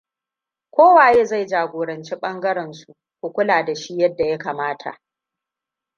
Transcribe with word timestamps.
Ko 0.73 0.83
waye 0.95 1.25
zai 1.25 1.45
jagoranci 1.47 2.15
ɓangaren 2.15 2.73
su, 2.73 2.93
ku 3.21 3.33
kula 3.33 3.65
da 3.65 3.75
shi 3.75 3.97
yadda 3.97 4.25
ya 4.27 4.37
kamata. 4.37 4.99